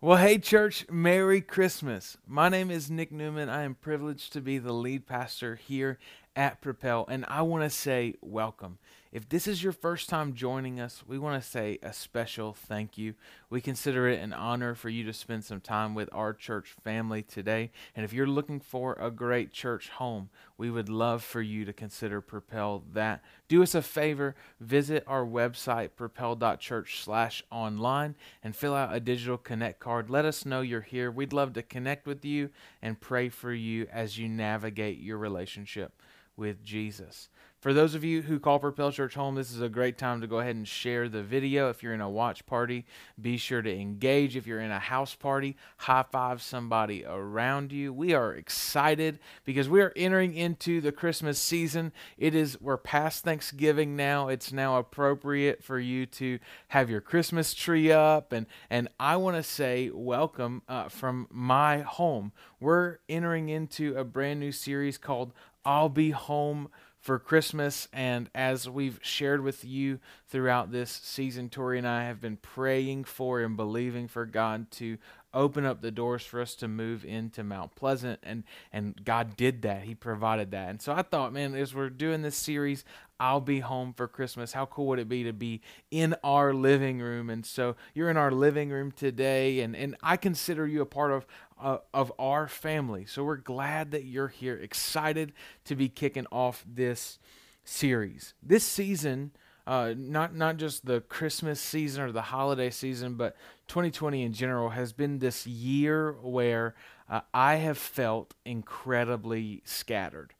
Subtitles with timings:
[0.00, 2.16] Well, hey, church, Merry Christmas.
[2.24, 3.48] My name is Nick Newman.
[3.48, 5.98] I am privileged to be the lead pastor here
[6.36, 8.78] at Propel, and I want to say welcome.
[9.10, 12.98] If this is your first time joining us, we want to say a special thank
[12.98, 13.14] you.
[13.48, 17.22] We consider it an honor for you to spend some time with our church family
[17.22, 17.70] today.
[17.96, 21.72] And if you're looking for a great church home, we would love for you to
[21.72, 23.24] consider Propel that.
[23.48, 29.38] Do us a favor, visit our website, propel.church slash online, and fill out a digital
[29.38, 30.10] connect card.
[30.10, 31.10] Let us know you're here.
[31.10, 32.50] We'd love to connect with you
[32.82, 35.94] and pray for you as you navigate your relationship
[36.36, 37.30] with Jesus.
[37.60, 40.28] For those of you who call Propel Church home, this is a great time to
[40.28, 41.70] go ahead and share the video.
[41.70, 42.86] If you're in a watch party,
[43.20, 44.36] be sure to engage.
[44.36, 47.92] If you're in a house party, high five somebody around you.
[47.92, 51.90] We are excited because we are entering into the Christmas season.
[52.16, 54.28] It is we're past Thanksgiving now.
[54.28, 56.38] It's now appropriate for you to
[56.68, 61.80] have your Christmas tree up, and and I want to say welcome uh, from my
[61.80, 62.30] home.
[62.60, 65.32] We're entering into a brand new series called
[65.64, 66.68] "I'll Be Home."
[67.08, 67.88] For Christmas.
[67.90, 73.04] And as we've shared with you throughout this season, Tori and I have been praying
[73.04, 74.98] for and believing for God to
[75.32, 78.20] open up the doors for us to move into Mount Pleasant.
[78.22, 79.84] And, and God did that.
[79.84, 80.68] He provided that.
[80.68, 82.84] And so I thought, man, as we're doing this series,
[83.18, 84.52] I'll be home for Christmas.
[84.52, 87.30] How cool would it be to be in our living room?
[87.30, 91.10] And so you're in our living room today, and, and I consider you a part
[91.12, 91.26] of
[91.60, 93.06] uh, of our family.
[93.06, 95.32] So we're glad that you're here, excited
[95.64, 97.18] to be kicking off this
[97.64, 98.34] series.
[98.42, 99.32] This season,
[99.66, 103.36] uh, not not just the Christmas season or the holiday season, but
[103.68, 106.74] 2020 in general has been this year where
[107.08, 110.34] uh, I have felt incredibly scattered.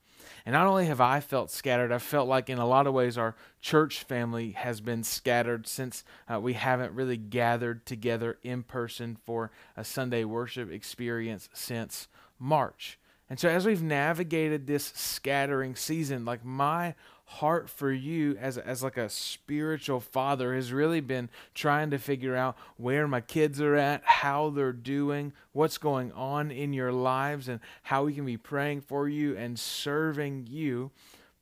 [0.49, 3.19] And not only have I felt scattered, I've felt like in a lot of ways
[3.19, 9.19] our church family has been scattered since uh, we haven't really gathered together in person
[9.27, 12.99] for a Sunday worship experience since March.
[13.29, 16.95] And so as we've navigated this scattering season, like my
[17.28, 22.34] heart for you as, as like a spiritual father has really been trying to figure
[22.34, 27.46] out where my kids are at, how they're doing, what's going on in your lives,
[27.46, 30.90] and how we can be praying for you and serving you.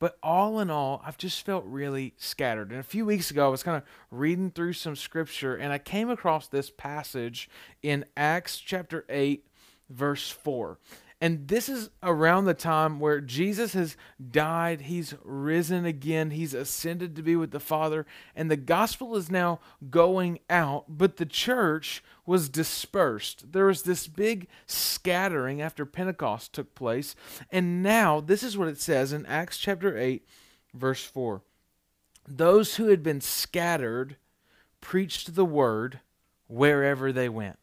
[0.01, 2.73] But all in all, I've just felt really scattered.
[2.73, 5.79] And a few weeks ago, I was kind of reading through some scripture and I
[5.79, 7.49] came across this passage
[7.81, 9.47] in Acts chapter 8,
[9.89, 10.79] verse 4.
[11.19, 13.97] And this is around the time where Jesus has
[14.31, 18.05] died, he's risen again, he's ascended to be with the Father,
[18.35, 23.53] and the gospel is now going out, but the church was dispersed.
[23.53, 27.15] There was this big scattering after Pentecost took place.
[27.51, 30.27] And now, this is what it says in Acts chapter 8,
[30.75, 31.41] verse 4.
[32.29, 34.17] Those who had been scattered
[34.83, 36.01] preached the word
[36.47, 37.59] wherever they went.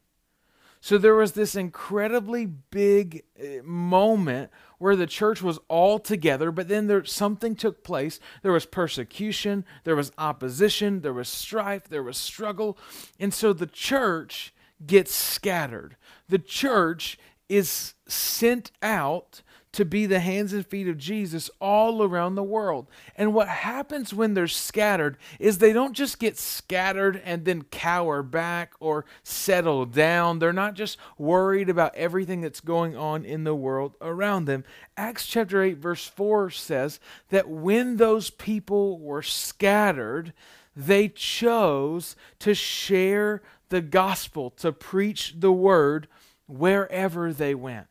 [0.83, 6.67] So there was this incredibly big eh, moment where the church was all together, but
[6.67, 8.19] then there something took place.
[8.41, 12.77] There was persecution, there was opposition, there was strife, there was struggle.
[13.17, 14.53] And so the church
[14.85, 15.95] gets scattered.
[16.27, 17.17] The church
[17.47, 19.41] is sent out
[19.73, 22.87] to be the hands and feet of Jesus all around the world.
[23.15, 28.23] And what happens when they're scattered is they don't just get scattered and then cower
[28.23, 30.39] back or settle down.
[30.39, 34.63] They're not just worried about everything that's going on in the world around them.
[34.95, 40.33] Acts chapter 8, verse 4 says that when those people were scattered,
[40.75, 46.07] they chose to share the gospel, to preach the word
[46.47, 47.87] wherever they went.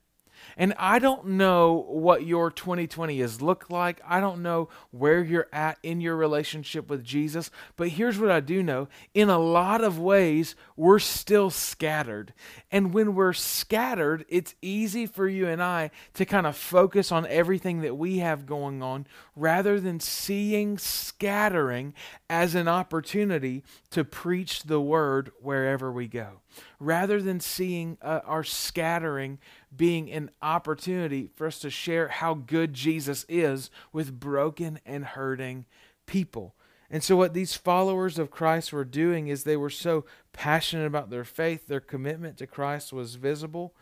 [0.57, 4.01] And I don't know what your 2020 has looked like.
[4.07, 7.51] I don't know where you're at in your relationship with Jesus.
[7.77, 12.35] But here's what I do know in a lot of ways, we're still scattered.
[12.71, 17.27] And when we're scattered, it's easy for you and I to kind of focus on
[17.27, 21.95] everything that we have going on rather than seeing scattering
[22.29, 26.41] as an opportunity to preach the word wherever we go.
[26.79, 29.39] Rather than seeing uh, our scattering
[29.75, 35.67] being an opportunity for us to share how good Jesus is with broken and hurting
[36.07, 36.55] people.
[36.91, 40.05] And so, what these followers of Christ were doing is they were so
[40.35, 43.75] passionate about their faith, their commitment to Christ was visible.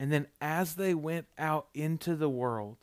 [0.00, 2.78] And then, as they went out into the world,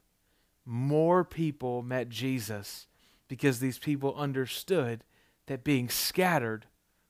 [0.66, 2.88] more people met Jesus
[3.28, 5.04] because these people understood
[5.48, 6.68] that being scattered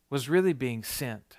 [0.09, 1.37] was really being sent.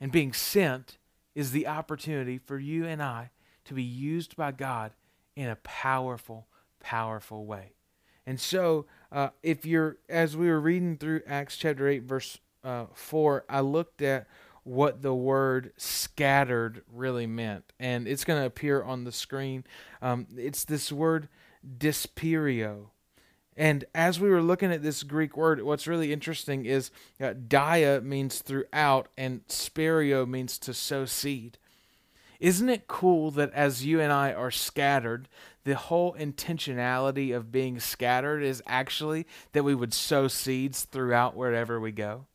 [0.00, 0.98] And being sent
[1.34, 3.30] is the opportunity for you and I
[3.64, 4.92] to be used by God
[5.36, 6.46] in a powerful,
[6.80, 7.72] powerful way.
[8.26, 12.86] And so, uh, if you're, as we were reading through Acts chapter 8, verse uh,
[12.94, 14.28] 4, I looked at
[14.64, 17.72] what the word scattered really meant.
[17.80, 19.64] And it's going to appear on the screen.
[20.00, 21.28] Um, it's this word
[21.78, 22.90] disperio.
[23.56, 26.90] And as we were looking at this Greek word, what's really interesting is
[27.20, 31.58] uh, dia means throughout, and sperio means to sow seed.
[32.40, 35.28] Isn't it cool that as you and I are scattered,
[35.64, 41.78] the whole intentionality of being scattered is actually that we would sow seeds throughout wherever
[41.78, 42.26] we go?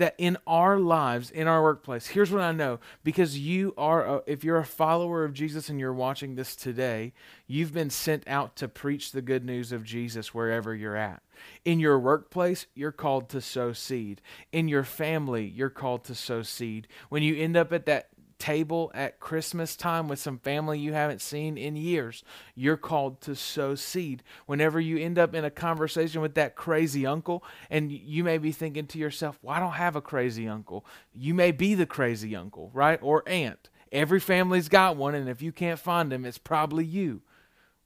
[0.00, 4.22] That in our lives, in our workplace, here's what I know because you are, a,
[4.26, 7.12] if you're a follower of Jesus and you're watching this today,
[7.46, 11.22] you've been sent out to preach the good news of Jesus wherever you're at.
[11.66, 14.22] In your workplace, you're called to sow seed.
[14.52, 16.88] In your family, you're called to sow seed.
[17.10, 18.08] When you end up at that
[18.40, 22.24] table at Christmas time with some family you haven't seen in years,
[22.56, 24.24] you're called to sow seed.
[24.46, 28.50] Whenever you end up in a conversation with that crazy uncle, and you may be
[28.50, 30.84] thinking to yourself, well, I don't have a crazy uncle.
[31.14, 32.98] You may be the crazy uncle, right?
[33.02, 33.68] Or aunt.
[33.92, 37.22] Every family's got one, and if you can't find them, it's probably you.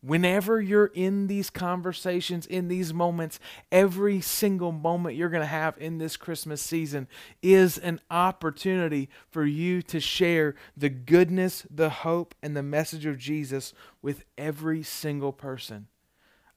[0.04, 3.40] Whenever you're in these conversations, in these moments,
[3.72, 7.08] every single moment you're going to have in this Christmas season
[7.42, 13.16] is an opportunity for you to share the goodness, the hope, and the message of
[13.16, 13.72] Jesus
[14.02, 15.86] with every single person.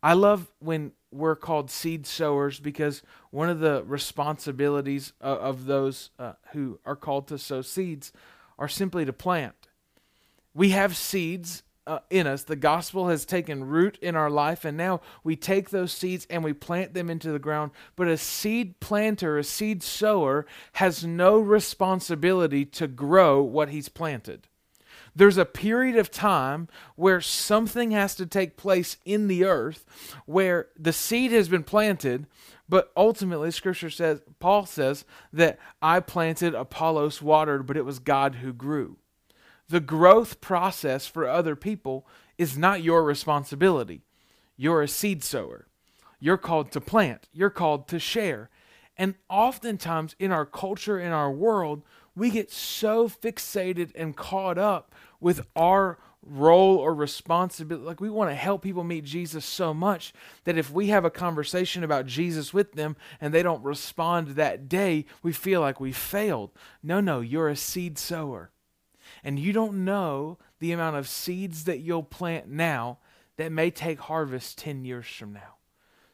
[0.03, 3.01] I love when we're called seed sowers because
[3.31, 8.11] one of the responsibilities of those uh, who are called to sow seeds
[8.59, 9.69] are simply to plant.
[10.53, 12.43] We have seeds uh, in us.
[12.43, 16.43] The gospel has taken root in our life, and now we take those seeds and
[16.43, 17.71] we plant them into the ground.
[17.95, 24.47] But a seed planter, a seed sower, has no responsibility to grow what he's planted.
[25.15, 29.83] There's a period of time where something has to take place in the earth
[30.27, 32.27] where the seed has been planted,
[32.69, 38.35] but ultimately, Scripture says, Paul says, that I planted, Apollos watered, but it was God
[38.35, 38.97] who grew.
[39.69, 44.01] The growth process for other people is not your responsibility.
[44.55, 45.67] You're a seed sower.
[46.19, 48.49] You're called to plant, you're called to share.
[48.97, 51.83] And oftentimes in our culture, in our world,
[52.15, 57.85] we get so fixated and caught up with our role or responsibility.
[57.85, 60.13] Like we want to help people meet Jesus so much
[60.43, 64.67] that if we have a conversation about Jesus with them and they don't respond that
[64.67, 66.51] day, we feel like we failed.
[66.81, 68.49] No, no, you're a seed sower.
[69.27, 72.99] And you don't know the amount of seeds that you'll plant now
[73.35, 75.55] that may take harvest 10 years from now.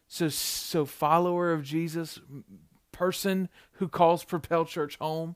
[0.08, 2.20] So, so follower of Jesus,
[2.92, 5.36] person who calls Propel Church home,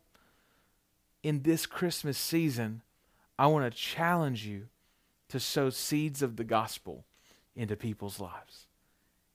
[1.22, 2.82] in this Christmas season,
[3.38, 4.70] I want to challenge you
[5.30, 7.06] to sow seeds of the gospel
[7.56, 8.66] into people's lives.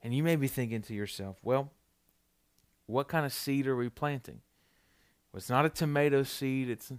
[0.03, 1.71] And you may be thinking to yourself, well,
[2.87, 4.41] what kind of seed are we planting?
[5.31, 6.91] Well, it's not a tomato seed, it's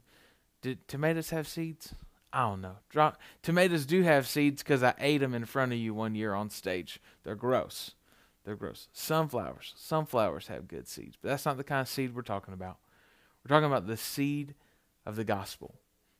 [0.63, 1.93] did tomatoes have seeds?
[2.31, 2.77] I don't know.
[2.89, 3.13] Dro-
[3.43, 6.49] tomatoes do have seeds because I ate them in front of you one year on
[6.49, 6.99] stage.
[7.23, 7.91] They're gross.
[8.43, 8.87] They're gross.
[8.91, 9.73] Sunflowers.
[9.75, 12.77] Sunflowers have good seeds, but that's not the kind of seed we're talking about.
[13.43, 14.55] We're talking about the seed
[15.05, 15.75] of the gospel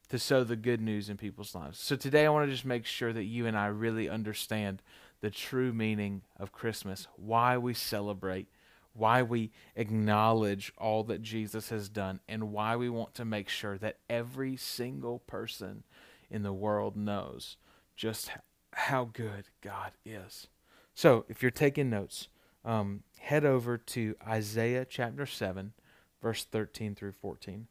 [0.10, 1.80] to sow the good news in people's lives.
[1.80, 4.84] So today I want to just make sure that you and I really understand
[5.22, 8.48] the true meaning of Christmas, why we celebrate
[8.94, 13.78] why we acknowledge all that Jesus has done, and why we want to make sure
[13.78, 15.84] that every single person
[16.30, 17.58] in the world knows
[17.96, 18.32] just
[18.74, 20.48] how good God is.
[20.96, 22.28] So, if you're taking notes,
[22.66, 25.74] um, head over to Isaiah chapter 7,
[26.22, 27.68] verse 13 through 14.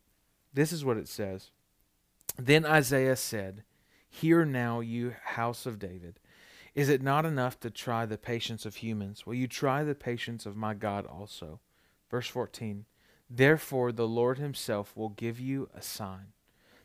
[0.53, 1.51] This is what it says
[2.37, 3.65] Then Isaiah said,
[4.09, 6.19] Hear now, you house of David.
[6.75, 9.27] Is it not enough to try the patience of humans?
[9.27, 11.61] Will you try the patience of my God also?
[12.11, 12.87] Verse 14
[13.29, 16.33] Therefore the Lord himself will give you a sign.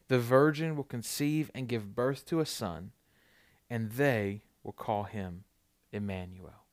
[0.07, 2.91] The virgin will conceive and give birth to a son,
[3.69, 5.43] and they will call him
[5.91, 6.65] Emmanuel.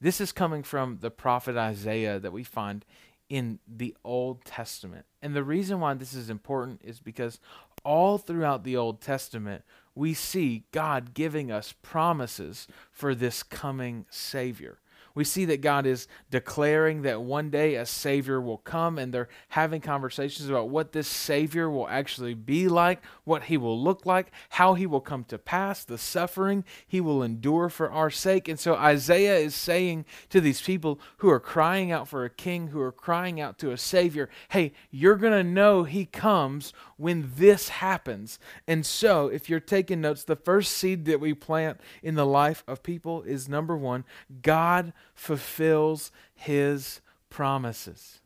[0.00, 2.84] This is coming from the prophet Isaiah that we find
[3.28, 5.06] in the Old Testament.
[5.22, 7.38] And the reason why this is important is because
[7.84, 9.62] all throughout the Old Testament,
[9.94, 14.80] we see God giving us promises for this coming Savior.
[15.14, 19.28] We see that God is declaring that one day a Savior will come, and they're
[19.48, 24.30] having conversations about what this Savior will actually be like, what He will look like,
[24.50, 28.48] how He will come to pass, the suffering He will endure for our sake.
[28.48, 32.68] And so Isaiah is saying to these people who are crying out for a king,
[32.68, 37.32] who are crying out to a Savior, hey, you're going to know He comes when
[37.36, 38.38] this happens.
[38.66, 42.62] And so, if you're taking notes, the first seed that we plant in the life
[42.68, 44.04] of people is number one,
[44.42, 48.20] God fulfills his promises.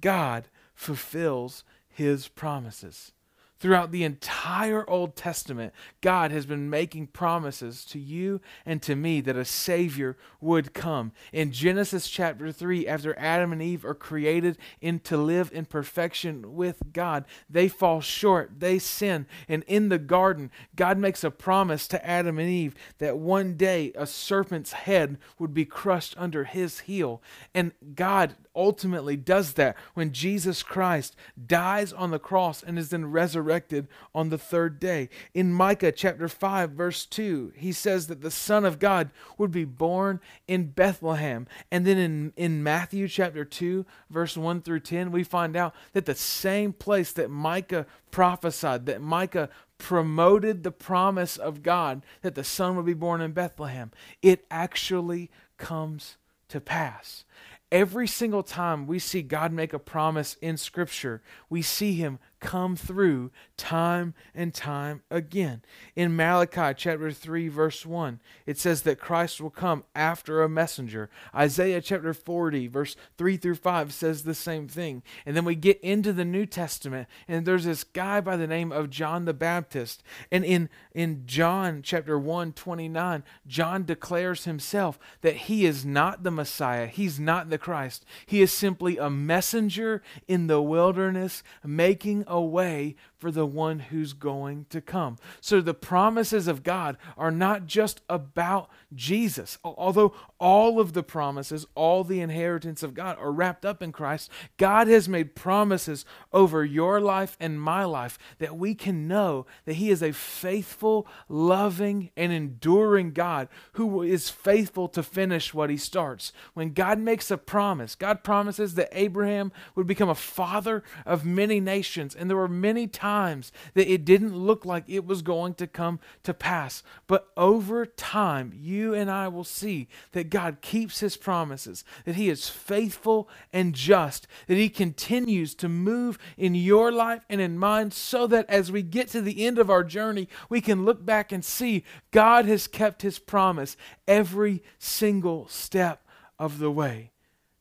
[0.00, 3.12] God fulfills his promises.
[3.58, 5.72] Throughout the entire Old Testament,
[6.02, 11.12] God has been making promises to you and to me that a Savior would come.
[11.32, 16.54] In Genesis chapter 3, after Adam and Eve are created in to live in perfection
[16.54, 19.26] with God, they fall short, they sin.
[19.48, 23.90] And in the garden, God makes a promise to Adam and Eve that one day
[23.94, 27.22] a serpent's head would be crushed under his heel.
[27.54, 31.14] And God ultimately does that when Jesus Christ
[31.46, 35.08] dies on the cross and is then resurrected on the third day.
[35.34, 39.64] In Micah chapter 5, verse 2, he says that the Son of God would be
[39.64, 41.46] born in Bethlehem.
[41.70, 46.06] And then in, in Matthew chapter 2, verse 1 through 10, we find out that
[46.06, 52.44] the same place that Micah prophesied, that Micah promoted the promise of God that the
[52.44, 53.90] Son would be born in Bethlehem,
[54.22, 56.16] it actually comes
[56.48, 57.24] to pass.
[57.72, 62.76] Every single time we see God make a promise in Scripture, we see Him come
[62.76, 65.62] through time and time again.
[65.94, 71.10] In Malachi chapter 3 verse 1, it says that Christ will come after a messenger.
[71.34, 75.02] Isaiah chapter 40 verse 3 through 5 says the same thing.
[75.24, 78.72] And then we get into the New Testament and there's this guy by the name
[78.72, 80.02] of John the Baptist.
[80.30, 86.30] And in in John chapter 1 29, John declares himself that he is not the
[86.30, 86.86] Messiah.
[86.86, 88.04] He's not the Christ.
[88.26, 94.12] He is simply a messenger in the wilderness making a way for the one who's
[94.12, 95.16] going to come.
[95.40, 99.58] So the promises of God are not just about Jesus.
[99.64, 104.30] Although all of the promises, all the inheritance of God are wrapped up in Christ,
[104.56, 109.74] God has made promises over your life and my life that we can know that
[109.74, 115.76] He is a faithful, loving, and enduring God who is faithful to finish what He
[115.76, 116.32] starts.
[116.54, 121.60] When God makes a promise, God promises that Abraham would become a father of many
[121.60, 125.66] nations, and there were many times that it didn't look like it was going to
[125.66, 126.82] come to pass.
[127.06, 132.28] But over time, you and I will see that God keeps his promises, that he
[132.28, 137.90] is faithful and just, that he continues to move in your life and in mine
[137.90, 141.32] so that as we get to the end of our journey, we can look back
[141.32, 146.06] and see God has kept his promise every single step
[146.38, 147.12] of the way.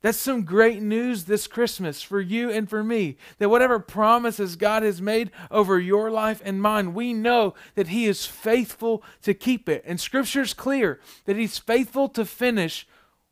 [0.06, 3.18] That's some great news this Christmas for you and for me.
[3.40, 8.06] That whatever promises God has made over your life and mine, we know that He
[8.06, 9.82] is faithful to keep it.
[9.84, 12.88] And Scripture's clear that He's faithful to finish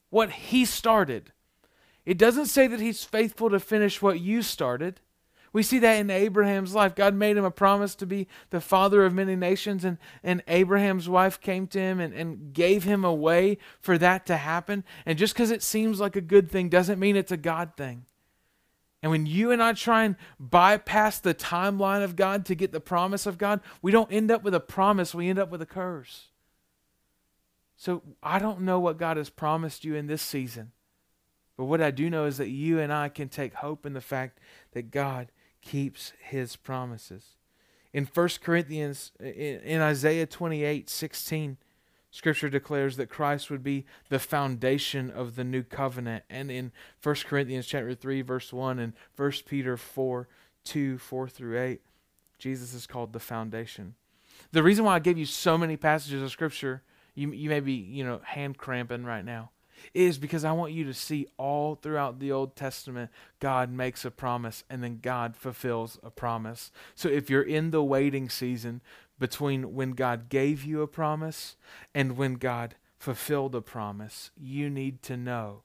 [0.09, 1.31] what He started.
[2.07, 4.99] It doesn't say that He's faithful to finish what you started.
[5.53, 6.95] We see that in Abraham's life.
[6.95, 11.07] God made him a promise to be the father of many nations, and, and Abraham's
[11.07, 14.83] wife came to him and, and gave him a way for that to happen.
[15.05, 18.05] And just because it seems like a good thing doesn't mean it's a God thing.
[19.03, 22.79] And when you and I try and bypass the timeline of God to get the
[22.79, 25.67] promise of God, we don't end up with a promise, we end up with a
[25.67, 26.29] curse.
[27.75, 30.71] So I don't know what God has promised you in this season.
[31.57, 34.01] But what I do know is that you and I can take hope in the
[34.01, 34.39] fact
[34.71, 35.27] that God
[35.63, 37.37] keeps his promises.
[37.93, 41.57] In 1 Corinthians, in Isaiah 28 16,
[42.11, 46.23] Scripture declares that Christ would be the foundation of the new covenant.
[46.29, 50.27] And in 1 Corinthians chapter 3, verse 1, and 1 Peter 4,
[50.63, 51.81] 2, 4 through 8,
[52.37, 53.95] Jesus is called the foundation.
[54.51, 56.83] The reason why I gave you so many passages of Scripture,
[57.15, 59.49] you, you may be, you know, hand cramping right now
[59.93, 64.11] is because I want you to see all throughout the Old Testament, God makes a
[64.11, 66.71] promise and then God fulfills a promise.
[66.95, 68.81] So if you're in the waiting season
[69.19, 71.55] between when God gave you a promise
[71.93, 75.63] and when God fulfilled a promise, you need to know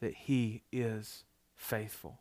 [0.00, 1.24] that He is
[1.54, 2.18] faithful.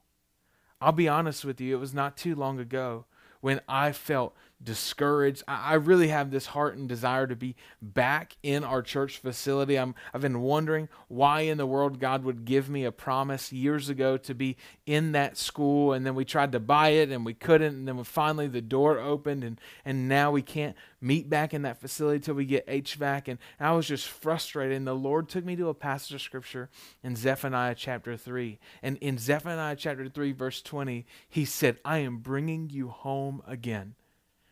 [0.82, 3.06] I'll be honest with you, it was not too long ago
[3.42, 5.44] when I felt discouraged.
[5.48, 9.78] I, really have this heart and desire to be back in our church facility.
[9.78, 13.88] I'm, I've been wondering why in the world God would give me a promise years
[13.88, 17.34] ago to be in that school, and then we tried to buy it and we
[17.34, 21.62] couldn't, and then finally the door opened, and, and now we can't meet back in
[21.62, 23.28] that facility till we get HVAC.
[23.28, 24.76] And I was just frustrated.
[24.76, 26.70] And the Lord took me to a passage of scripture
[27.04, 28.60] in Zephaniah chapter 3.
[28.82, 33.96] And in Zephaniah chapter 3, verse 20, he said, I am bringing you home again.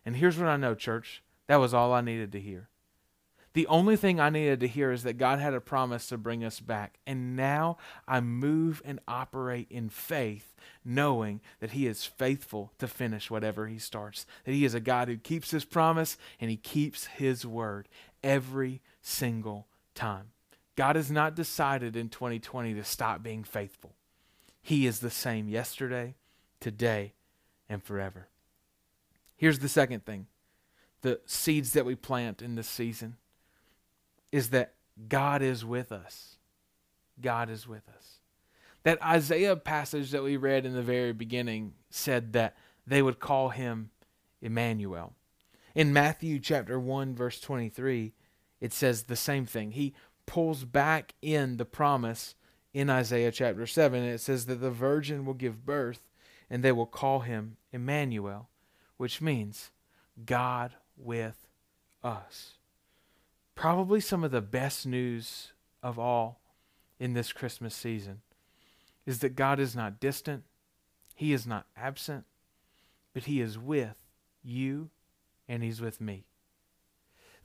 [0.07, 2.69] And here's what I know, church that was all I needed to hear.
[3.51, 6.45] The only thing I needed to hear is that God had a promise to bring
[6.45, 6.97] us back.
[7.05, 7.75] And now
[8.07, 13.79] I move and operate in faith, knowing that He is faithful to finish whatever He
[13.79, 14.25] starts.
[14.45, 17.89] That He is a God who keeps His promise and He keeps His word
[18.23, 20.27] every single time.
[20.77, 23.95] God has not decided in 2020 to stop being faithful.
[24.61, 26.15] He is the same yesterday,
[26.61, 27.13] today,
[27.67, 28.29] and forever.
[29.37, 30.27] Here's the second thing
[31.01, 33.17] the seeds that we plant in this season
[34.31, 34.73] is that
[35.07, 36.37] God is with us.
[37.21, 38.19] God is with us.
[38.83, 43.49] That Isaiah passage that we read in the very beginning said that they would call
[43.49, 43.91] him
[44.41, 45.13] Emmanuel.
[45.75, 48.13] In Matthew chapter 1 verse 23,
[48.59, 49.71] it says the same thing.
[49.71, 49.93] He
[50.25, 52.35] pulls back in the promise
[52.73, 56.01] in Isaiah chapter 7 and it says that the virgin will give birth
[56.49, 58.49] and they will call him Emmanuel,
[58.97, 59.71] which means
[60.25, 61.47] God with
[62.03, 62.53] us.
[63.55, 66.41] Probably some of the best news of all
[66.99, 68.21] in this Christmas season
[69.05, 70.43] is that God is not distant,
[71.15, 72.25] He is not absent,
[73.13, 73.95] but He is with
[74.43, 74.89] you
[75.47, 76.25] and He's with me.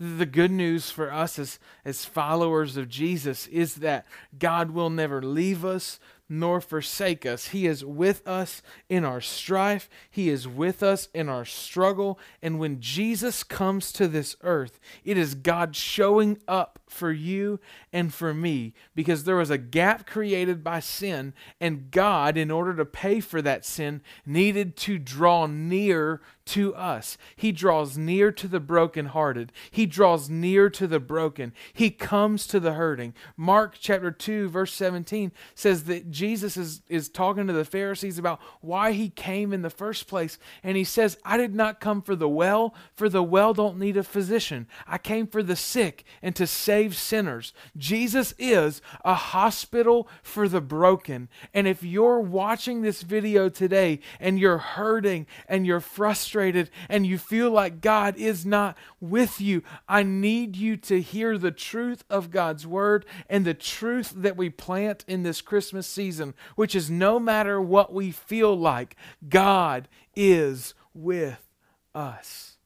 [0.01, 4.05] The good news for us as, as followers of Jesus is that
[4.37, 7.49] God will never leave us nor forsake us.
[7.49, 12.19] He is with us in our strife, He is with us in our struggle.
[12.41, 17.59] And when Jesus comes to this earth, it is God showing up for you
[17.93, 22.75] and for me because there was a gap created by sin, and God, in order
[22.77, 27.17] to pay for that sin, needed to draw near to us.
[27.37, 29.53] He draws near to the brokenhearted.
[29.71, 31.53] He draws near to the broken.
[31.73, 33.15] He comes to the hurting.
[33.37, 38.41] Mark chapter 2 verse 17 says that Jesus is, is talking to the Pharisees about
[38.61, 40.39] why he came in the first place.
[40.63, 43.97] And he says, I did not come for the well, for the well don't need
[43.97, 44.67] a physician.
[44.87, 47.53] I came for the sick and to save sinners.
[47.77, 51.29] Jesus is a hospital for the broken.
[51.53, 57.19] And if you're watching this video today and you're hurting and you're frustrated and you
[57.19, 62.31] feel like God is not with you, I need you to hear the truth of
[62.31, 66.91] God's word and the truth that we plant in this Christmas season season, which is
[66.91, 68.97] no matter what we feel like,
[69.29, 71.49] God is with
[71.95, 72.57] us.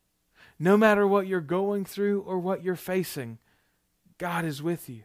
[0.59, 3.39] No matter what you're going through or what you're facing,
[4.17, 5.03] God is with you.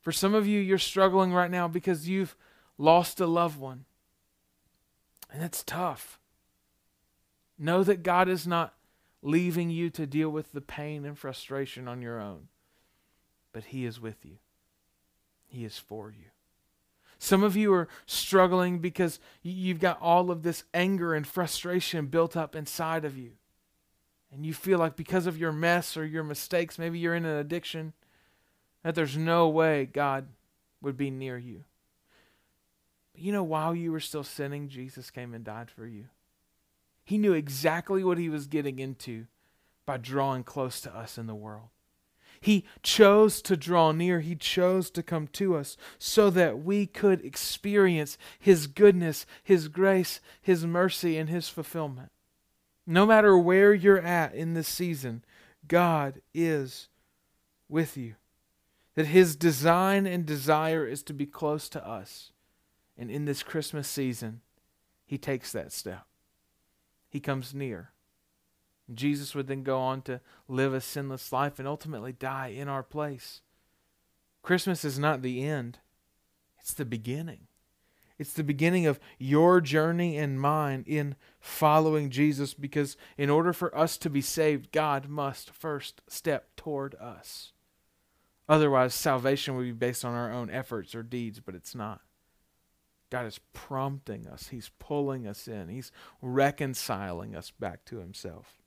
[0.00, 2.36] For some of you, you're struggling right now because you've
[2.78, 3.86] lost a loved one.
[5.32, 6.20] And it's tough.
[7.58, 8.74] Know that God is not
[9.20, 12.46] leaving you to deal with the pain and frustration on your own,
[13.52, 14.36] but He is with you,
[15.48, 16.35] He is for you.
[17.18, 22.36] Some of you are struggling because you've got all of this anger and frustration built
[22.36, 23.32] up inside of you.
[24.32, 27.38] And you feel like because of your mess or your mistakes, maybe you're in an
[27.38, 27.94] addiction,
[28.82, 30.26] that there's no way God
[30.82, 31.64] would be near you.
[33.14, 36.06] But you know, while you were still sinning, Jesus came and died for you.
[37.02, 39.26] He knew exactly what he was getting into
[39.86, 41.68] by drawing close to us in the world.
[42.40, 44.20] He chose to draw near.
[44.20, 50.20] He chose to come to us so that we could experience His goodness, His grace,
[50.40, 52.10] His mercy, and His fulfillment.
[52.86, 55.24] No matter where you're at in this season,
[55.66, 56.88] God is
[57.68, 58.14] with you.
[58.94, 62.32] That His design and desire is to be close to us.
[62.96, 64.40] And in this Christmas season,
[65.04, 66.06] He takes that step.
[67.08, 67.90] He comes near.
[68.92, 72.82] Jesus would then go on to live a sinless life and ultimately die in our
[72.82, 73.40] place.
[74.42, 75.78] Christmas is not the end,
[76.60, 77.48] it's the beginning.
[78.18, 83.76] It's the beginning of your journey and mine in following Jesus because in order for
[83.76, 87.52] us to be saved, God must first step toward us.
[88.48, 92.00] Otherwise, salvation would be based on our own efforts or deeds, but it's not.
[93.10, 98.62] God is prompting us, He's pulling us in, He's reconciling us back to Himself.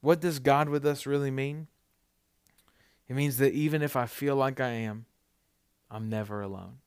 [0.00, 1.68] What does God with us really mean?
[3.08, 5.06] It means that even if I feel like I am,
[5.90, 6.78] I'm never alone.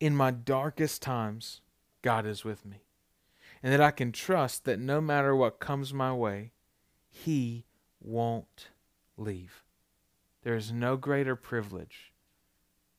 [0.00, 1.60] In my darkest times,
[2.02, 2.82] God is with me.
[3.62, 6.52] And that I can trust that no matter what comes my way,
[7.08, 7.64] He
[8.00, 8.68] won't
[9.16, 9.64] leave.
[10.42, 12.12] There is no greater privilege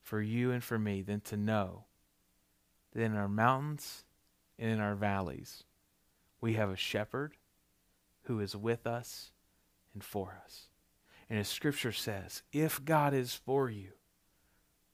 [0.02, 1.86] for you and for me than to know
[2.94, 4.04] that in our mountains
[4.60, 5.64] and in our valleys,
[6.42, 7.38] we have a shepherd
[8.28, 9.32] who is with us
[9.94, 10.68] and for us.
[11.30, 13.90] And as Scripture says, if God is for you,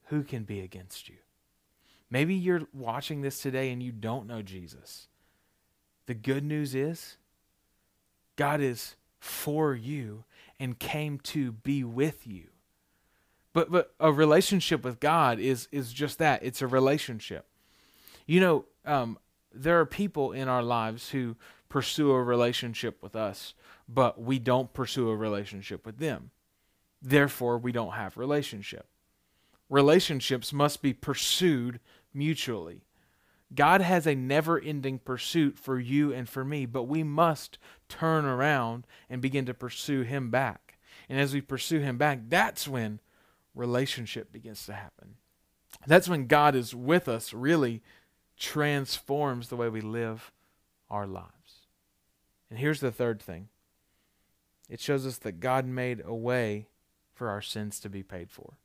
[0.05, 1.17] who can be against you?
[2.09, 5.07] Maybe you're watching this today and you don't know Jesus.
[6.05, 7.17] The good news is
[8.35, 10.25] God is for you
[10.59, 12.47] and came to be with you.
[13.53, 16.43] But but a relationship with God is is just that.
[16.43, 17.47] It's a relationship.
[18.25, 19.17] You know, um,
[19.53, 21.35] there are people in our lives who
[21.73, 23.55] pursue a relationship with us,
[23.89, 26.29] but we don't pursue a relationship with them.
[27.01, 28.85] Therefore, we don't have relationship.
[29.71, 31.79] Relationships must be pursued
[32.13, 32.83] mutually.
[33.55, 37.57] God has a never ending pursuit for you and for me, but we must
[37.89, 40.77] turn around and begin to pursue Him back.
[41.09, 42.99] And as we pursue Him back, that's when
[43.55, 45.15] relationship begins to happen.
[45.87, 47.81] That's when God is with us, really
[48.37, 50.31] transforms the way we live
[50.87, 51.32] our lives.
[52.53, 53.47] And here's the third thing
[54.69, 56.67] it shows us that God made a way
[57.15, 58.59] for our sins to be paid for.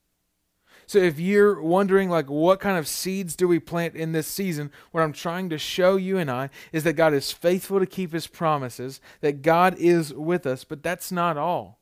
[0.87, 4.70] So if you're wondering like what kind of seeds do we plant in this season,
[4.90, 8.12] what I'm trying to show you and I is that God is faithful to keep
[8.12, 11.77] his promises, that God is with us, but that's not all.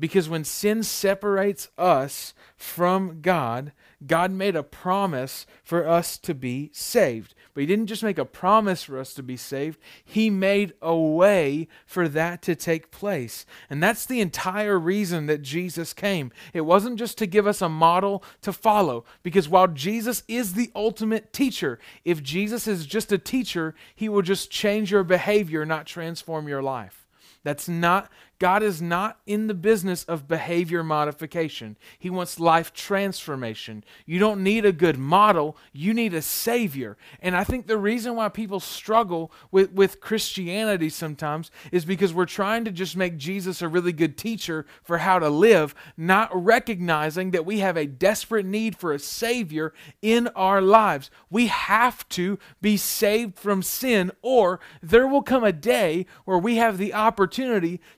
[0.00, 3.72] Because when sin separates us from God,
[4.06, 7.34] God made a promise for us to be saved.
[7.52, 10.96] But He didn't just make a promise for us to be saved, He made a
[10.96, 13.44] way for that to take place.
[13.68, 16.32] And that's the entire reason that Jesus came.
[16.54, 20.70] It wasn't just to give us a model to follow, because while Jesus is the
[20.74, 25.84] ultimate teacher, if Jesus is just a teacher, He will just change your behavior, not
[25.84, 26.99] transform your life.
[27.42, 31.76] That's not God is not in the business of behavior modification.
[31.98, 33.84] He wants life transformation.
[34.06, 36.96] You don't need a good model, you need a savior.
[37.20, 42.24] And I think the reason why people struggle with, with Christianity sometimes is because we're
[42.24, 47.32] trying to just make Jesus a really good teacher for how to live, not recognizing
[47.32, 51.10] that we have a desperate need for a savior in our lives.
[51.28, 56.56] We have to be saved from sin, or there will come a day where we
[56.56, 57.29] have the opportunity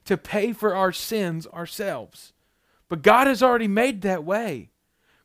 [0.05, 2.33] to pay for our sins ourselves.
[2.89, 4.69] But God has already made that way.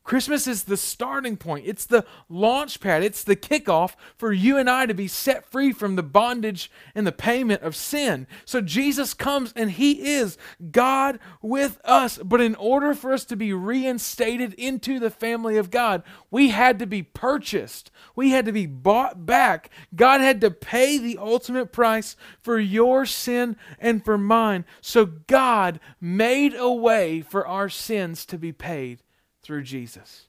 [0.09, 1.66] Christmas is the starting point.
[1.66, 3.03] It's the launch pad.
[3.03, 7.07] It's the kickoff for you and I to be set free from the bondage and
[7.07, 8.27] the payment of sin.
[8.47, 10.38] So Jesus comes and he is
[10.71, 12.16] God with us.
[12.16, 16.79] But in order for us to be reinstated into the family of God, we had
[16.79, 17.90] to be purchased.
[18.16, 19.68] We had to be bought back.
[19.94, 24.64] God had to pay the ultimate price for your sin and for mine.
[24.81, 29.03] So God made a way for our sins to be paid
[29.48, 30.26] through Jesus.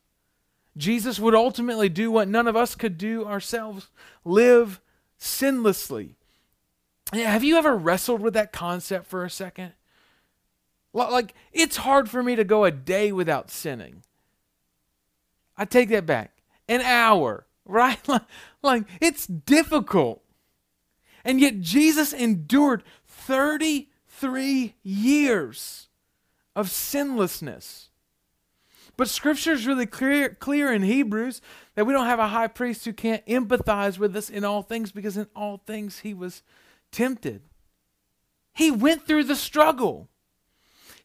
[0.78, 3.90] Jesus would ultimately do what none of us could do ourselves
[4.24, 4.80] live
[5.20, 6.16] sinlessly.
[7.12, 9.74] Have you ever wrestled with that concept for a second?
[10.94, 14.04] Like, it's hard for me to go a day without sinning.
[15.58, 16.32] I take that back.
[16.70, 18.00] An hour, right?
[18.64, 20.24] Like, it's difficult.
[21.26, 25.90] And yet, Jesus endured 33 years
[26.56, 27.89] of sinlessness.
[29.00, 31.40] But scripture is really clear, clear in Hebrews
[31.76, 34.92] that we don't have a high priest who can't empathize with us in all things
[34.92, 36.44] because in all things he was
[36.92, 37.44] tempted.
[38.54, 40.10] He went through the struggle.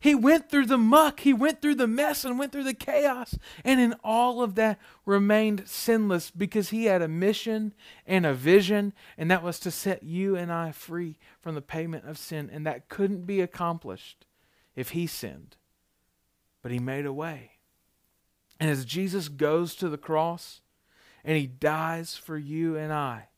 [0.00, 3.38] He went through the muck, he went through the mess, and went through the chaos.
[3.64, 7.74] And in all of that, remained sinless because he had a mission
[8.08, 12.08] and a vision, and that was to set you and I free from the payment
[12.08, 12.50] of sin.
[12.52, 14.26] And that couldn't be accomplished
[14.74, 15.54] if he sinned.
[16.60, 17.53] But he made a way.
[18.60, 20.60] And as Jesus goes to the cross
[21.24, 23.28] and he dies for you and I,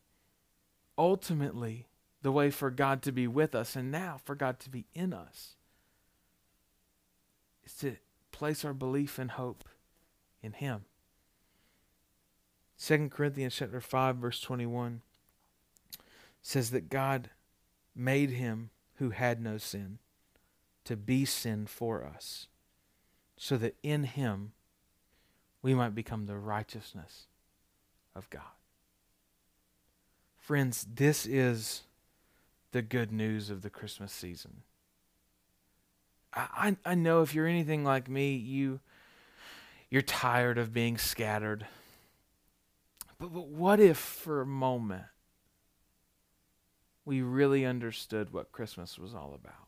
[0.98, 1.88] ultimately,
[2.22, 5.12] the way for God to be with us and now for God to be in
[5.12, 5.55] us
[7.64, 7.96] is to
[8.33, 9.64] place our belief and hope
[10.42, 10.85] in him.
[12.79, 15.00] 2 Corinthians chapter 5 verse 21
[16.42, 17.31] says that God
[17.94, 19.98] made him who had no sin
[20.85, 22.46] to be sin for us
[23.37, 24.52] so that in him
[25.66, 27.26] we might become the righteousness
[28.14, 28.55] of God.
[30.38, 31.83] Friends, this is
[32.70, 34.62] the good news of the Christmas season.
[36.33, 38.79] I, I, know if you're anything like me, you
[39.90, 41.66] you're tired of being scattered.
[43.18, 45.07] But, but what if for a moment
[47.05, 49.65] we really understood what Christmas was all about?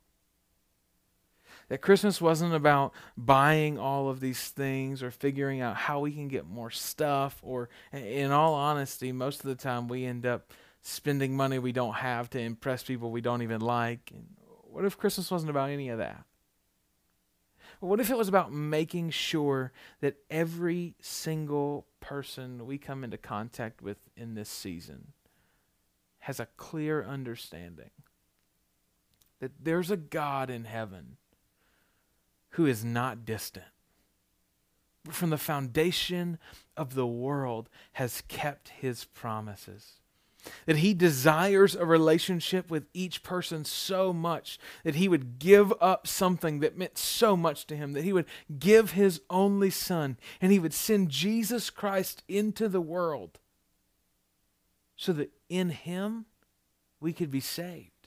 [1.68, 6.28] That Christmas wasn't about buying all of these things or figuring out how we can
[6.28, 11.36] get more stuff, or in all honesty, most of the time we end up spending
[11.36, 14.10] money we don't have to impress people we don't even like.
[14.14, 14.26] And
[14.70, 16.24] what if Christmas wasn't about any of that?
[17.80, 23.82] What if it was about making sure that every single person we come into contact
[23.82, 25.12] with in this season
[26.20, 27.90] has a clear understanding
[29.40, 31.18] that there's a God in heaven
[32.50, 33.66] who is not distant.
[35.04, 36.38] But from the foundation
[36.76, 40.00] of the world has kept his promises.
[40.66, 46.06] That he desires a relationship with each person so much that he would give up
[46.06, 48.26] something that meant so much to him, that he would
[48.58, 53.38] give his only son, and he would send Jesus Christ into the world
[54.96, 56.26] so that in him
[57.00, 57.97] we could be saved.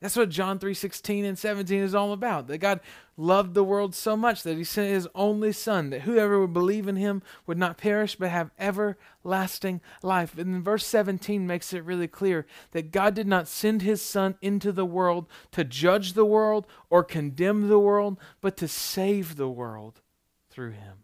[0.00, 2.46] That's what John 3:16 and 17 is all about.
[2.46, 2.80] That God
[3.16, 6.86] loved the world so much that he sent his only son that whoever would believe
[6.86, 10.38] in him would not perish but have everlasting life.
[10.38, 14.70] And verse 17 makes it really clear that God did not send his son into
[14.70, 20.00] the world to judge the world or condemn the world, but to save the world
[20.48, 20.98] through him.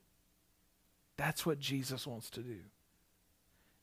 [1.16, 2.60] That's what Jesus wants to do.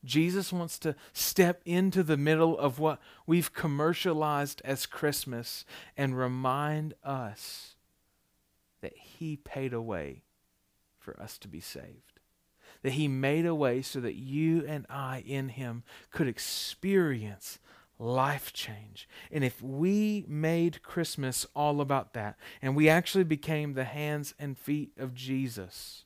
[0.04, 5.64] Jesus wants to step into the middle of what we've commercialized as Christmas
[5.96, 7.76] and remind us
[8.80, 10.22] that He paid a way
[10.98, 12.20] for us to be saved.
[12.82, 17.60] That He made a way so that you and I in Him could experience
[17.98, 19.08] life change.
[19.30, 24.58] And if we made Christmas all about that, and we actually became the hands and
[24.58, 26.04] feet of Jesus,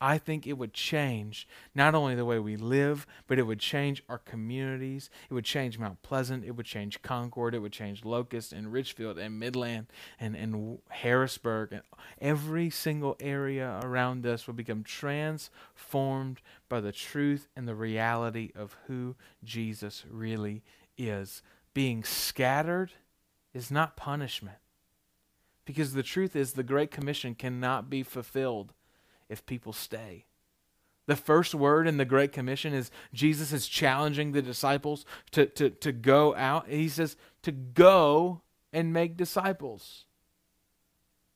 [0.00, 4.02] I think it would change not only the way we live, but it would change
[4.08, 5.10] our communities.
[5.28, 6.44] It would change Mount Pleasant.
[6.44, 7.54] It would change Concord.
[7.54, 9.88] It would change Locust and Richfield and Midland
[10.20, 11.72] and, and Harrisburg.
[11.72, 11.82] And
[12.20, 18.76] every single area around us would become transformed by the truth and the reality of
[18.86, 20.62] who Jesus really
[20.96, 21.42] is.
[21.74, 22.92] Being scattered
[23.52, 24.58] is not punishment.
[25.64, 28.72] Because the truth is, the Great Commission cannot be fulfilled
[29.28, 30.26] if people stay.
[31.06, 35.70] The first word in the Great Commission is Jesus is challenging the disciples to, to,
[35.70, 36.68] to go out.
[36.68, 38.42] He says to go
[38.74, 40.04] and make disciples.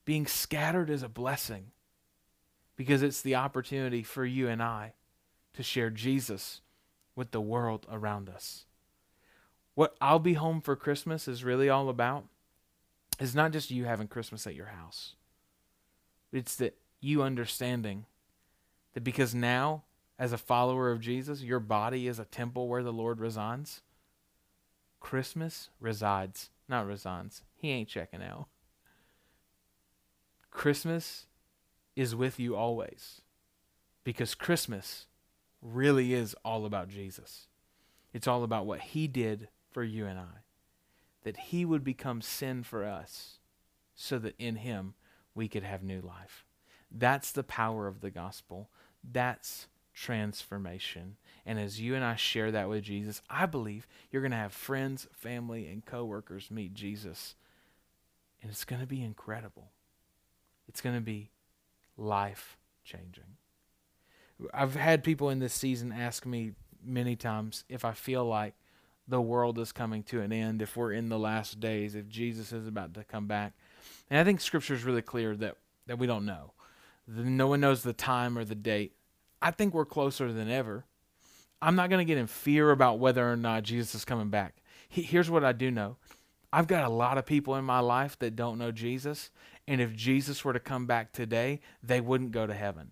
[0.04, 1.70] Being scattered is a blessing
[2.76, 4.94] because it's the opportunity for you and I
[5.54, 6.60] to share Jesus
[7.14, 8.66] with the world around us.
[9.74, 12.26] What I'll be home for Christmas is really all about
[13.18, 15.14] is not just you having Christmas at your house.
[16.32, 18.06] It's that you understanding
[18.94, 19.82] that because now,
[20.18, 23.82] as a follower of Jesus, your body is a temple where the Lord resides.
[25.00, 27.42] Christmas resides, not resides.
[27.56, 28.46] He ain't checking out.
[30.50, 31.26] Christmas
[31.96, 33.22] is with you always
[34.04, 35.06] because Christmas
[35.60, 37.48] really is all about Jesus.
[38.12, 40.44] It's all about what he did for you and I.
[41.24, 43.38] That he would become sin for us
[43.94, 44.94] so that in him
[45.34, 46.44] we could have new life.
[46.94, 48.68] That's the power of the gospel.
[49.02, 51.16] That's transformation.
[51.44, 54.52] And as you and I share that with Jesus, I believe you're going to have
[54.52, 57.34] friends, family, and coworkers meet Jesus.
[58.42, 59.70] And it's going to be incredible.
[60.68, 61.30] It's going to be
[61.96, 63.36] life changing.
[64.52, 66.52] I've had people in this season ask me
[66.84, 68.54] many times if I feel like
[69.06, 72.52] the world is coming to an end, if we're in the last days, if Jesus
[72.52, 73.52] is about to come back.
[74.10, 76.52] And I think scripture is really clear that, that we don't know.
[77.06, 78.94] No one knows the time or the date.
[79.40, 80.84] I think we're closer than ever.
[81.60, 84.56] I'm not going to get in fear about whether or not Jesus is coming back.
[84.88, 85.96] Here's what I do know
[86.52, 89.30] I've got a lot of people in my life that don't know Jesus.
[89.66, 92.90] And if Jesus were to come back today, they wouldn't go to heaven.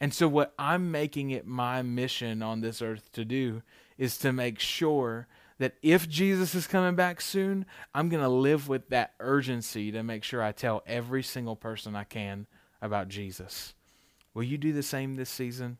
[0.00, 3.62] And so, what I'm making it my mission on this earth to do
[3.98, 5.26] is to make sure
[5.58, 10.02] that if Jesus is coming back soon, I'm going to live with that urgency to
[10.02, 12.46] make sure I tell every single person I can
[12.80, 13.74] about Jesus.
[14.34, 15.78] Will you do the same this season?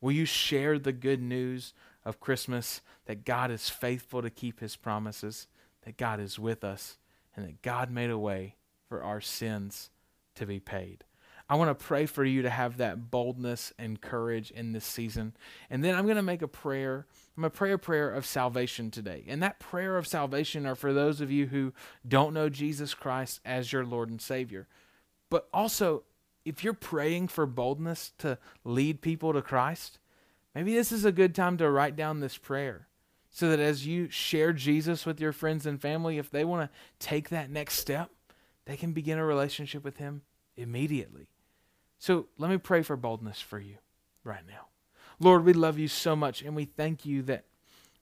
[0.00, 4.76] Will you share the good news of Christmas that God is faithful to keep his
[4.76, 5.48] promises,
[5.82, 6.98] that God is with us,
[7.36, 8.56] and that God made a way
[8.88, 9.90] for our sins
[10.34, 11.04] to be paid?
[11.50, 15.32] I want to pray for you to have that boldness and courage in this season.
[15.70, 17.06] And then I'm going to make a prayer.
[17.36, 19.24] I'm going to pray a prayer of salvation today.
[19.26, 21.72] And that prayer of salvation are for those of you who
[22.06, 24.68] don't know Jesus Christ as your Lord and Savior.
[25.30, 26.04] But also,
[26.44, 29.98] if you're praying for boldness to lead people to Christ,
[30.54, 32.88] maybe this is a good time to write down this prayer
[33.30, 36.78] so that as you share Jesus with your friends and family, if they want to
[36.98, 38.10] take that next step,
[38.64, 40.22] they can begin a relationship with Him
[40.56, 41.28] immediately.
[41.98, 43.76] So let me pray for boldness for you
[44.24, 44.66] right now.
[45.20, 47.44] Lord, we love you so much and we thank you that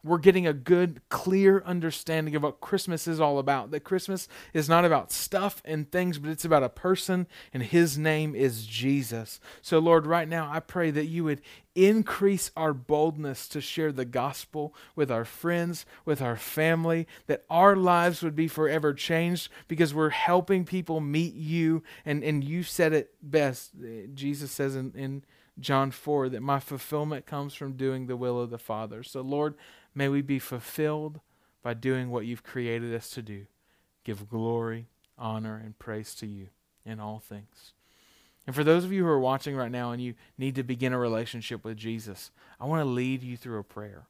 [0.06, 3.70] we're getting a good, clear understanding of what Christmas is all about.
[3.70, 7.98] That Christmas is not about stuff and things, but it's about a person, and his
[7.98, 9.40] name is Jesus.
[9.62, 11.40] So, Lord, right now, I pray that you would
[11.76, 17.76] increase our boldness to share the gospel with our friends, with our family, that our
[17.76, 21.82] lives would be forever changed because we're helping people meet you.
[22.04, 23.72] And, and you said it best.
[24.14, 25.24] Jesus says in, in
[25.60, 29.02] John 4 that my fulfillment comes from doing the will of the Father.
[29.02, 29.54] So, Lord,
[29.96, 31.20] May we be fulfilled
[31.62, 33.46] by doing what you've created us to do.
[34.04, 36.48] Give glory, honor, and praise to you
[36.84, 37.72] in all things.
[38.46, 40.92] And for those of you who are watching right now and you need to begin
[40.92, 42.30] a relationship with Jesus,
[42.60, 44.06] I want to lead you through a prayer.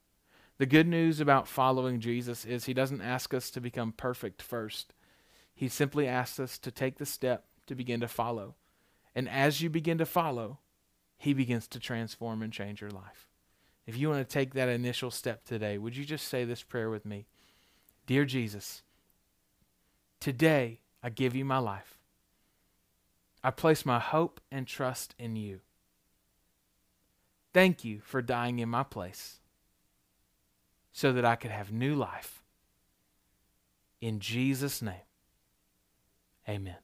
[0.59, 4.93] The good news about following Jesus is he doesn't ask us to become perfect first.
[5.55, 8.55] He simply asks us to take the step to begin to follow.
[9.15, 10.59] And as you begin to follow,
[11.17, 13.27] he begins to transform and change your life.
[13.85, 16.89] If you want to take that initial step today, would you just say this prayer
[16.89, 17.25] with me?
[18.05, 18.83] Dear Jesus,
[20.19, 21.96] today I give you my life.
[23.43, 25.59] I place my hope and trust in you.
[27.53, 29.39] Thank you for dying in my place
[30.91, 32.43] so that I could have new life.
[34.01, 35.07] In Jesus' name,
[36.47, 36.77] amen.